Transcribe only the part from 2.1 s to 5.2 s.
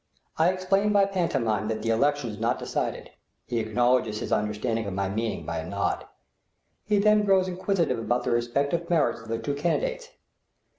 is not decided; he acknowledges his understanding of my